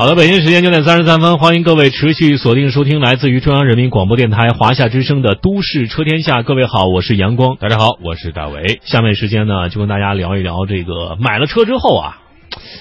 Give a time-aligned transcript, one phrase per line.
[0.00, 6.38] 好的，北京时间九点三十三分，欢迎各位持续锁定收听来自于中央人民广播电台华夏之声的《都市车天下》。
[6.42, 7.58] 各位好，我是阳光。
[7.60, 8.80] 大家好，我是大伟。
[8.82, 12.16] 下面时间呢，就跟大家聊一聊这个买了车之后啊，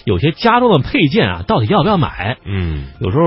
[0.06, 2.38] 有些家装的配件啊，到底要不要买？
[2.46, 3.26] 嗯，有时候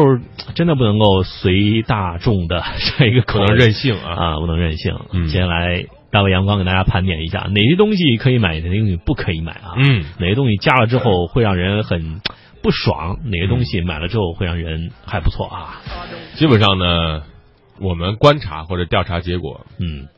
[0.55, 2.65] 真的不能够随大众的
[2.97, 4.15] 这一个可能任性啊。
[4.17, 4.95] 啊，不能任性。
[5.13, 9.77] 嗯接下来，大卫阳光给大家盘点一下哪些东西可以买，哪些东西不可以买啊？
[9.77, 12.23] 嗯，哪些东西加了之后会让人很
[12.63, 15.81] 不爽，哪个东西买了之后会让人还不错啊？
[16.37, 17.25] 基本上呢，
[17.81, 20.09] 我们观察或者调查结果，嗯，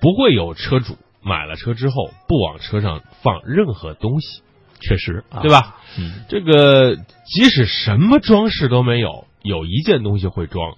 [0.00, 4.42] 不会有车主买了车之后不往车上放任何东西，
[4.80, 5.50] 确实，啊对？
[5.50, 5.76] 吧？
[5.98, 10.74] 嗯，这个即使什么装饰都没有，有一件东西会装，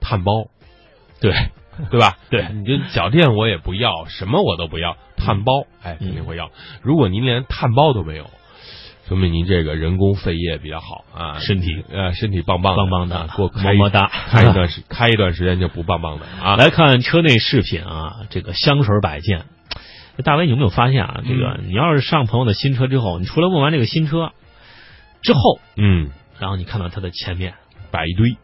[0.00, 0.32] 碳包，
[1.20, 1.32] 对，
[1.90, 2.16] 对吧？
[2.30, 6.50] 对你这脚垫我也不要，什么我都不要，碳包，哎，肯定会要。
[6.82, 8.30] 如果您连碳包都没有，
[9.10, 16.54] 说明您这个人工肺叶比较好啊，身体呃身体棒棒棒棒的啊给我么么哒开一段时开一段时间就不棒棒的啊。
[16.54, 19.46] 来看车内饰品啊，这个香水摆件。
[20.22, 21.22] 大伟，你有没有发现啊？
[21.26, 24.30] 这个嗯你要是上朋友的新车之后，你除了问完这个新车
[25.22, 27.54] 之后，嗯，然后你看到它的前面，
[27.90, 28.36] 摆一堆，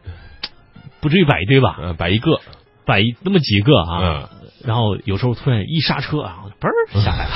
[1.00, 2.40] 不至于摆一堆吧，呃，摆一个，
[2.86, 4.28] 摆那么几个啊，嗯，
[4.64, 7.26] 然后有时候突然一刹车啊，嘣儿下来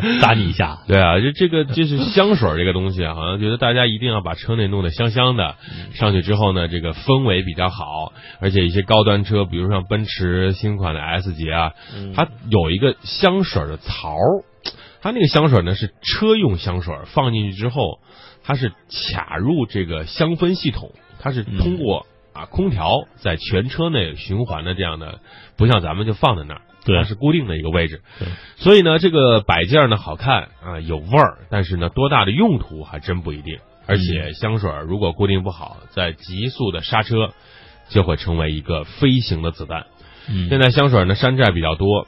[0.00, 0.80] 了， 砸你一下。
[0.88, 5.54] 对啊，就这个就是香水这个东西啊，好像觉得大家一定要把车内弄得香香的，
[5.94, 12.12] 上去之后呢，这个氛围比较好，而且一些高端车，比如像奔驰新款的 S 级啊，嗯。
[12.12, 14.42] 它有一个香水的槽儿，
[15.00, 18.00] 它那个香水呢是车用香水，放进去之后，
[18.42, 18.72] 它是
[19.14, 20.90] 卡入这个香氛系统，
[21.20, 22.06] 它是通过
[22.38, 25.18] 啊空调在全车内循环的这样的，
[25.56, 37.30] 不像咱们就放在那儿，对它是固定的一个位置对，所以呢，这个摆件呢好看啊有味儿，但是呢多大的用途还真不一定，而且香水如果固定不好，在急速的刹车
[37.88, 39.86] 就会成为一个飞行的子弹。
[40.30, 42.06] 嗯现在香水呢山寨比较多，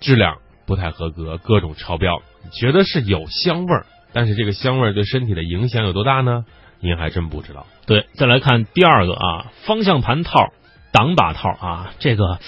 [0.00, 2.20] 质量不太合格，各种超标，
[2.52, 6.44] 觉得是有香味儿，但是这个香味儿对身体的影响有多大呢？
[6.80, 7.66] 您还真不知道。
[7.86, 10.52] 对，再来看第二个啊，方向盘套、
[10.92, 12.38] 挡把套啊，这个，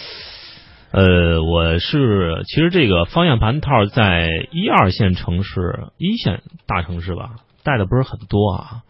[0.91, 8.83] 呃，我是其实这个方向盘套在一二线城市、一线大城市吧，带的不是很多啊，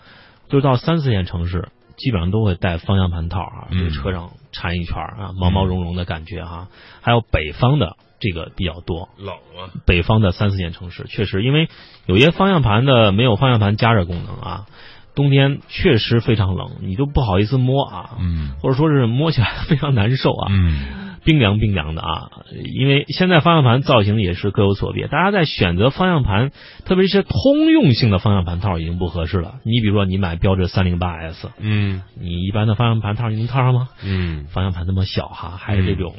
[0.48, 6.68] 就是到三四线城市，基本上都会带方向盘套啊，这车上缠一圈啊，毛毛茸茸的感觉哈、
[7.00, 11.68] 还有北方的这个比较多，冷啊，北方的三四线城市确实，因为
[12.06, 14.66] 有些方向盘的没有方向盘加热功能啊，
[15.14, 22.30] 冬天确实非常冷，你都不好意思摸啊，嗯或者说是摸起来非常难受啊，嗯冰凉冰凉的啊。
[22.74, 26.50] 因为现在方向盘造型也是各有所别，大家在选择方向盘，
[26.84, 29.56] 特别是些通用性的方向盘套已经不合适了。
[29.64, 33.88] 你比如说，你买标致三零八 S，嗯你一般的方向盘套你能套上吗？
[34.02, 36.14] 嗯方向盘那么小哈，还是这种、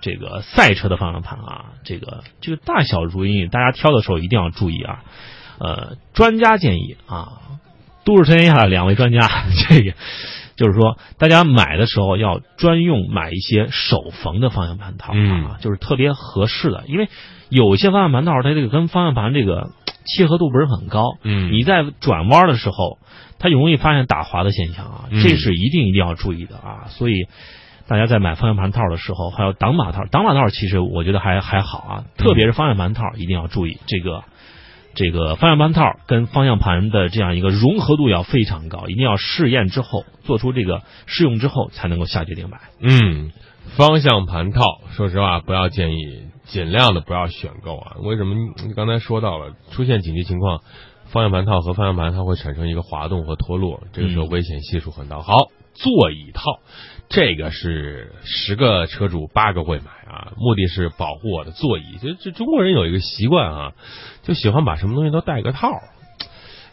[0.00, 5.04] 这个赛车的方向盘啊，这个这个大小如一，大家挑的时候一定要注意啊。
[5.60, 7.38] 呃，专家建议啊，
[8.04, 9.28] 都市车天下的两位专家，
[9.68, 9.92] 这个
[10.56, 17.08] 就是说，大家买的时候要专用买一些手缝的方向盘套啊，嗯就是特别合适的，因为
[17.48, 19.70] 有些方向盘套它这个跟方向盘这个
[20.04, 22.98] 契合度不是很高，嗯，你在转弯的时候，
[23.38, 26.88] 它容易发现打滑的现象啊，嗯这是一定一定要注意的啊。
[26.88, 27.26] 所以
[27.88, 34.22] 大家在买方向盘套的时候，还有挡把套，挡把套其实我觉得还还好啊，特别是方向盘套一定要注意这个。
[34.94, 42.58] 这个方向盘套跟方向盘的这样一个融合度要非常高，一定要试验之后做出这个试用之后才能够下决定买。
[42.80, 43.32] 嗯，
[43.76, 47.96] 方向盘套，说实话，不要建议，尽量的不要选购啊。
[48.02, 48.34] 为什么？
[48.66, 50.60] 你刚才说到了，出现紧急情况，
[51.06, 55.20] 方向盘套和方向盘它会产生一个滑动和脱落，这个时候嗯危险系数很大。
[55.20, 56.60] 好，座椅套，
[57.08, 61.98] 这个是十个车主八个会买啊，目的是保护我的座椅。
[62.00, 63.72] 这这中国人有一个习惯啊，
[64.22, 65.70] 就喜欢把什么东西都带个套。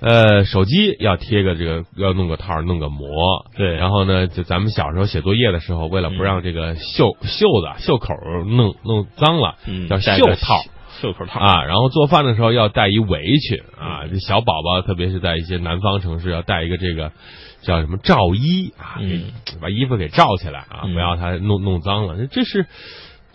[0.02, 8.14] 呃，手机要贴个这个，要弄个套，弄个膜，对然后呢，就咱们小时候写作业的时候，为了不让这个袖袖子、袖口
[8.48, 10.64] 弄弄脏了，嗯，叫袖套
[11.02, 11.66] 袖口套啊。
[11.66, 13.62] 然后做饭的时候要带一围裙
[14.00, 17.12] 啊，这小宝宝，特别是在一些南方城市，要带一个这个
[17.62, 19.00] 叫什么罩衣啊，
[19.62, 22.28] 把衣服给罩起来啊，嗯不要它弄弄脏了。
[22.28, 22.66] 这是。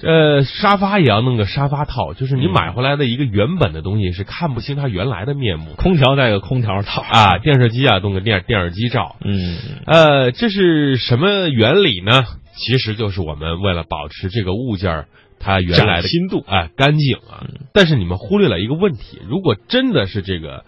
[0.02, 7.38] 呃，沙发也要弄个沙发套，就是你嗯买回来的一个原本的东西是看不清它原来的面目空调带个空调套啊。
[7.38, 9.56] 电视机啊，弄个电电视机罩，嗯
[9.86, 12.24] 呃，这是什么原理呢？
[12.56, 15.06] 其实就是我们为了保持这个物件儿
[15.40, 17.46] 它原来的新度哎干净啊。
[17.72, 20.64] 但是你们忽略了一个问题，如果真的是这个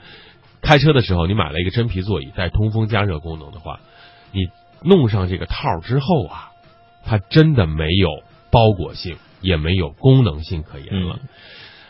[0.62, 3.80] 开车的时候你买了一个真皮座椅带通风加热功能的话，
[4.32, 4.48] 你
[4.82, 6.50] 弄上这个套之后啊，
[7.04, 8.08] 它真的没有
[8.56, 11.18] 包裹性，也没有功能性可言了。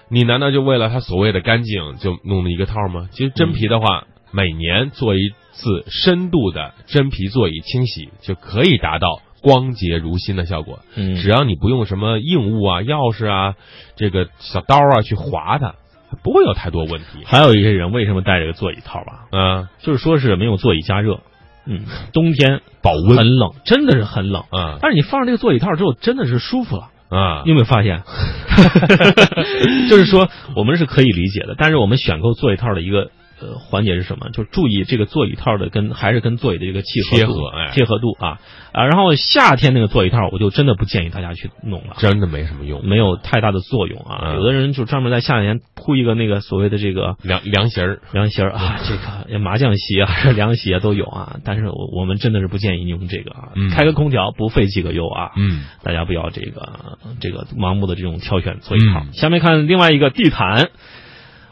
[0.09, 3.09] 你难道就为了它所谓的干净就弄了一个套吗？
[3.13, 10.81] 其实真皮的话，每年做一次深度的真皮座椅清洗就可以达到光洁如新的效果。
[10.97, 13.55] 嗯只要你不用什么硬物啊、钥匙啊、
[13.95, 15.77] 这个小刀啊去划它，
[16.25, 17.25] 不会有太多问题。
[17.27, 19.29] 还有一些人为什么带这个座椅套吧？
[19.31, 21.21] 嗯就是说是没有座椅加热，
[21.67, 21.81] 嗯，
[22.13, 24.43] 冬天保温很冷，真的是很冷。
[24.51, 26.91] 啊但是你放上这个座椅套之后，真的是舒服了。
[27.09, 28.03] 啊你有没有发现？
[29.89, 33.11] 就是说，我们是可以理解的，但是我们选购座椅套的一个
[33.41, 34.31] 呃环节是什么？
[34.33, 38.39] 就注意这个座椅套的跟还是跟座椅的这个契合度贴合哎贴合度啊
[38.73, 38.85] 啊。
[38.87, 41.95] 然后夏天那个座椅套，我就真的不建议大家去弄了。
[41.99, 42.87] 真的没什么用。
[42.87, 44.21] 没有太大的作用啊！
[44.23, 51.37] 嗯有的人就专门在夏天铺一个那个所谓的这个凉凉席儿，凉席儿啊，这个 麻将席啊、 凉席啊都有啊。
[51.45, 55.33] 但是我我们真的是不建议你用这个啊，嗯开个空调不费几个油啊。
[55.37, 59.01] 嗯大家不要这个这个盲目的这种挑选座椅套。
[59.01, 60.69] 嗯下面看另外一个地毯，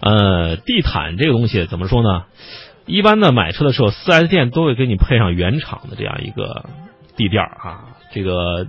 [0.05, 2.25] 呃，地毯这个东西怎么说呢？
[2.85, 6.67] 一般的买车的时候，4 S 店都会给你配上原厂的这样一个
[7.17, 7.97] 地垫儿啊。
[8.13, 8.67] 这个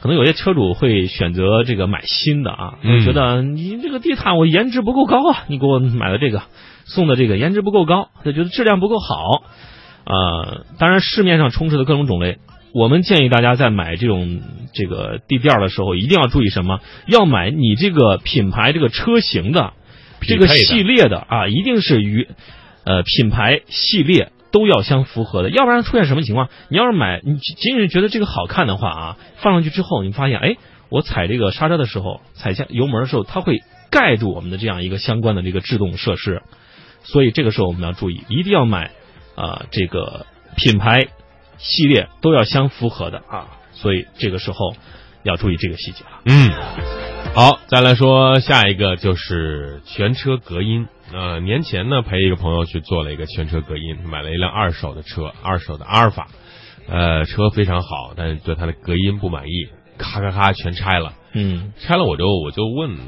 [0.00, 2.74] 可能有些车主会选择这个买新的啊，
[3.04, 6.42] 觉得你这个地毯我颜值不够高啊，你给我买的这个
[6.84, 9.42] 送的这个颜值不够高，他觉得质量不够好。
[10.04, 12.38] 呃，当然市面上充斥的各种种类，
[12.72, 14.40] 我们建议大家在买这种
[14.72, 16.78] 这个地垫儿的时候，一定要注意什么？
[17.08, 19.72] 要买你这个品牌这个车型的
[20.26, 22.28] 这个系列的啊，一定是与
[22.84, 26.48] 呃品牌系列都要相符合的，要不然出现什么情况？
[26.68, 30.56] 你要是买，你仅仅是觉得这个好看的话啊，放上去之后，你发现哎，
[30.88, 36.42] 我踩这个刹车的时候，踩下油门的时候，它会盖住我们的这样一个相关的这个制动设施，
[37.02, 38.90] 所以这个时候我们要注意，一定要买
[39.34, 40.26] 啊、这个
[40.56, 41.08] 品牌
[41.56, 44.74] 系列都要相符合的啊，所以这个时候
[45.22, 46.20] 要注意这个细节了。
[46.26, 46.50] 嗯，
[47.34, 50.86] 好，再来说下一个就是全车隔音。
[51.14, 56.28] 呃，年前呢陪一个朋友去做了一个全车隔音，买了一辆二手的车，二手的阿尔法，
[56.86, 61.14] 呃，车非常好，但是对它的隔音不满意，咔咔咔全拆了。
[61.32, 62.98] 嗯拆了我就我就问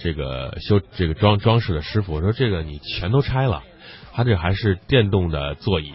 [0.00, 3.62] 这个修这个装装饰的师傅，我说这个你全都拆了，
[4.12, 5.92] 他这还是电动的座椅，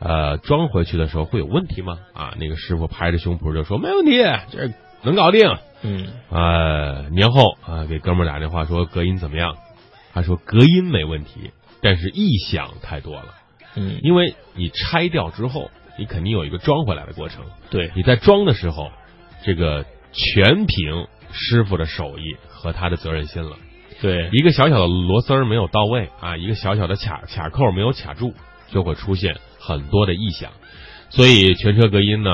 [0.00, 1.98] 呃，装回去的时候会有问题吗？
[2.12, 4.70] 啊，那个师傅拍着胸脯就说没问题，这
[5.02, 5.56] 能搞定。
[5.82, 9.56] 嗯呃，年后啊、给哥们儿打电话说隔音怎么样？
[10.12, 13.34] 他说隔音没问题，但是异响太多了，
[13.76, 17.44] 嗯，因为你拆掉之后，你肯定有一个装回来的过程。
[17.70, 18.90] 对，你在装的时候，
[19.44, 23.56] 这个全凭师傅的手艺和他的责任心了。
[24.02, 28.34] 对，一个小小的螺丝儿没有到位啊，一个小小的卡卡扣没有卡住，
[28.72, 30.50] 就会出现很多的异响。
[31.10, 32.30] 所以全车隔音呢，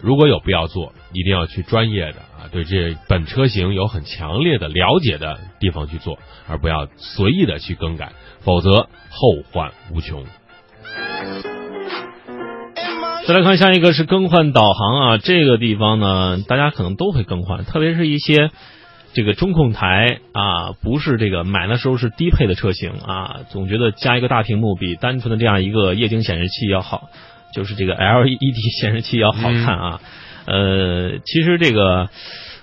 [0.00, 6.18] 如果有必要做，一定要去专业的啊，对这本车型有很强烈的了解的地方去做，
[6.48, 8.70] 而不要随意的去更改，否则
[9.10, 10.24] 后患无穷。
[13.26, 18.50] 再来看下一个是更换导航啊，这个地方呢，大家可能都会更换，特别是一些
[19.12, 27.08] 这个中控台啊，不是这个买的时候是低配的车型啊，总觉得加一个大屏幕比单纯的这样一个液晶显示器要好，
[27.52, 30.00] 就是这个 LED 显示器要好看啊。
[30.46, 32.08] 呃，其实这个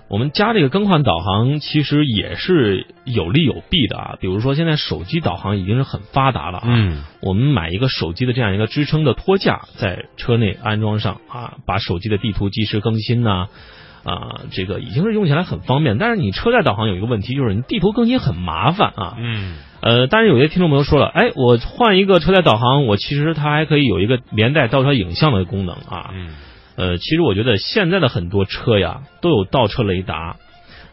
[0.07, 4.15] 我们加这个更换导航，其实也是有利有弊的啊。
[4.19, 13.47] 比如说现在手机导航已经是很发达了啊，嗯我们买一个手机的这样一个支撑的托架，在车内安装上啊，把手机的地图及时更新呐、
[14.03, 15.97] 啊，这个已经是用起来很方便。
[15.97, 19.15] 但是你车载导航有一个问题，就是你地图更新很麻烦啊。
[19.19, 26.09] 嗯呃，但是有些听众朋友说了，哎，我换一个车载导航，我其实它还可以有一个连带倒车影像的功能啊。
[26.11, 26.33] 嗯
[26.75, 30.37] 呃，其实我觉得现在的很多车呀都有倒车雷达，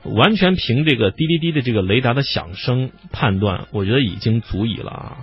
[0.04, 5.16] 完全凭这个滴滴滴的这个雷达的响声判断，我觉得已经足以了啊。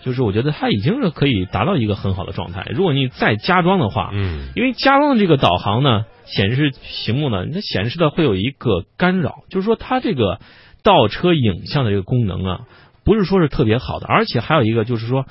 [0.00, 2.68] 就是我觉得它已经是可以达到一个很好的状态。
[2.70, 6.70] 如果你再加装的话，嗯因为加装的这个导航呢，显示
[7.04, 10.38] 屏幕呢，它显示的会有一个干扰，就是说它这个
[10.84, 12.60] 倒车影像的这个功能啊，
[13.08, 15.24] 不是说是特别好的，而且还有一个就是说，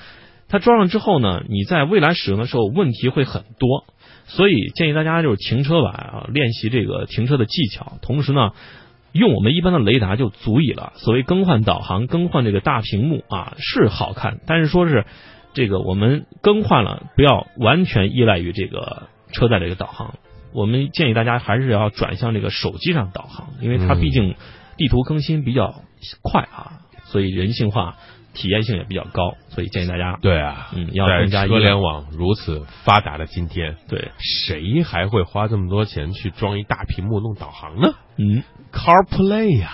[0.50, 3.86] 它装上之后呢，你在未来使用的时候问题会很多，
[4.26, 8.54] 所以建议大家就是停车吧啊，练习这个停车的技巧，同时呢。
[9.14, 10.94] 用我们一般的雷达就足以了。
[10.98, 15.06] 所谓更换导航、更换这个大屏幕啊，是好看，但是说是
[15.54, 20.16] 这个我们更换了，不要完全依赖于这个车载这个导航。
[20.54, 24.36] 我们建议大家还是要转向这个手机上导航，因为它嗯毕竟
[24.76, 25.82] 地图更新比较
[26.22, 27.96] 快啊，所以人性化
[28.34, 37.96] 体验性也比较高，所以建议大家对啊，嗯要在更加车联网如此发达的今天，对，谁还会花这么多钱去装一大屏幕弄导航呢？
[38.18, 39.72] 嗯？CarPlay 呀、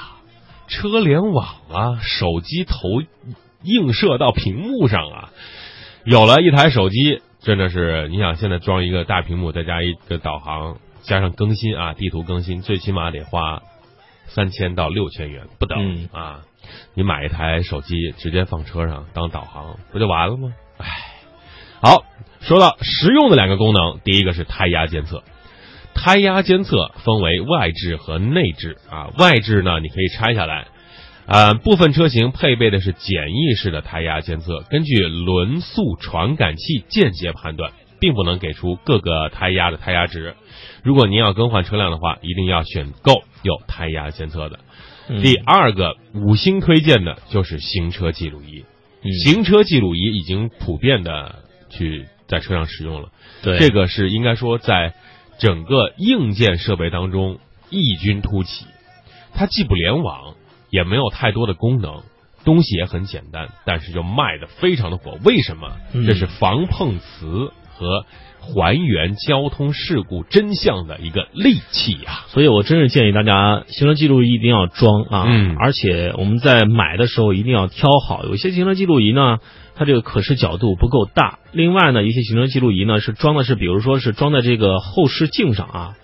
[0.67, 2.77] 车联网啊，手机投
[3.63, 5.29] 映射到屏幕上啊，
[6.05, 13.61] 有了一台手机，真的是你想现在装一个大屏幕，再加一个导航，加上更新啊，地图更新，最起码得花
[14.27, 16.09] 三千到六千元不等、嗯。
[16.13, 16.39] 啊。
[16.93, 20.53] 你买一台手机直接放车上当导航，不就完了吗？
[20.77, 20.87] 唉，
[21.81, 22.03] 好，
[22.41, 25.23] 说到实用的两个功能，第一个是胎压监测。
[25.95, 30.67] 胎压监测分为外置和内置啊，外置呢你可以拆下来，
[31.27, 37.71] 呃，部分车型配备的是简易式的胎压监测，根据轮速传感器间接判断，
[38.03, 40.35] 并不能给出各个胎压的胎压值。
[40.83, 44.59] 如果您要更换车辆的话，一定要选购有胎压监测的。
[45.07, 48.65] 嗯第二个五星推荐的就是行车记录仪，
[49.03, 53.07] 嗯行车记录仪已经普遍的去在车上使用了。
[53.41, 54.93] 对这个是应该说在
[55.39, 58.65] 整个硬件设备当中异军突起。
[59.33, 60.35] 它既不联网，
[60.69, 62.03] 也没有太多的功能，
[62.43, 65.17] 东西也很简单，但是就卖的非常的火。
[65.23, 65.71] 为什么？
[65.93, 68.05] 嗯这是防碰瓷和
[68.39, 75.55] 还原交通事故真相的一个利器啊、所以我真是建议大家行车记录仪一定要装啊，嗯。
[75.59, 79.37] 而且我们在买的时候一定要挑好，有一些行车记录仪呢，
[79.75, 85.95] 它这个可视角度不够大，另外呢，一些行车记录仪呢是装的是，比如说是装在这个后视镜上啊，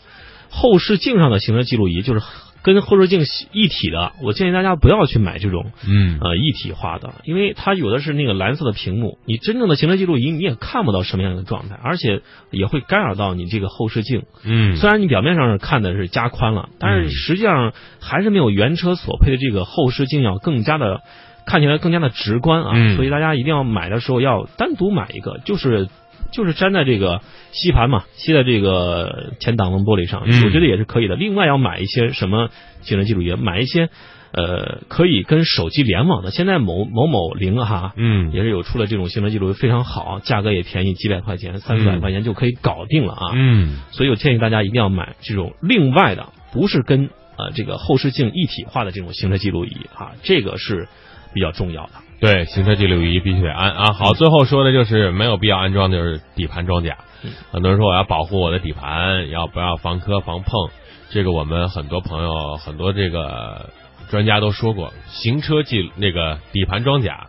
[0.50, 2.22] 后视镜上的行车记录仪就是
[2.62, 14.24] 跟后视镜一体的，我建议大家不要去买这种嗯呃一体化的，因为它有的是那个蓝色的屏幕，你真正的行车记录仪你也看不到什么样的状态，而且也会干扰到你这个后视镜。
[14.44, 21.02] 嗯，虽然你表面上是看的是加宽了，但嗯是实际上还是没有原车所配的这个后视镜要更加的
[21.46, 22.72] 看起来更加的直观啊。
[22.76, 25.88] 嗯所以大家一定要买的时候要单独买一个，就是
[26.32, 27.22] 就是粘在这个
[27.52, 31.16] 吸盘嘛，吸在这个前挡风玻璃上，嗯我觉得也是可以的。
[31.16, 32.50] 另外要买一些什么
[32.82, 33.90] 行车记录仪，买一些
[34.32, 36.32] 呃可以跟手机联网的。
[36.32, 37.94] 现在某某某零哈。
[37.96, 43.32] 嗯也是有出了这种行车记录仪非常好，价格也便宜，几百块钱、三四百嗯块钱就可以搞定了啊。
[43.34, 50.88] 嗯所以我建议大家一定要买这种另外的，不是跟呃这个后视镜一体化的这种行车记录仪啊，这个是
[51.34, 51.92] 比较重要的。
[52.20, 53.94] 对，行车记录仪必须得安啊。
[53.94, 56.98] 好，最后说的就是没有必要安装，就是底盘装甲。
[57.24, 60.70] 嗯很多人说我要保护我的底盘，要不要防磕防碰？
[61.10, 63.72] 这个我们很多朋友、很多这个
[64.10, 67.28] 专家都说过，行车记那个底盘装甲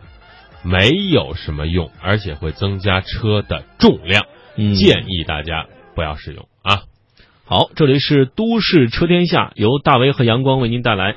[0.63, 5.65] 没有什么用，而且会增加车的重量，嗯建议大家
[5.95, 6.83] 不要使用啊。
[7.45, 11.15] 好，这里是都市车天下，由大为和阳光为您带来。